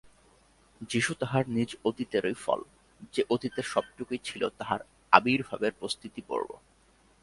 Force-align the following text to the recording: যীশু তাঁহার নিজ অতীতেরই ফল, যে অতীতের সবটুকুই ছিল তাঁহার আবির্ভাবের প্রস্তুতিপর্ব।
যীশু 0.89 1.11
তাঁহার 1.13 1.45
নিজ 1.49 1.69
অতীতেরই 1.85 2.33
ফল, 2.33 2.61
যে 3.13 3.21
অতীতের 3.29 3.63
সবটুকুই 3.63 4.19
ছিল 4.23 4.41
তাঁহার 4.49 4.81
আবির্ভাবের 5.11 5.73
প্রস্তুতিপর্ব। 5.79 6.49